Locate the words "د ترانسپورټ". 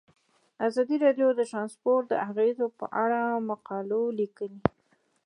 1.35-2.03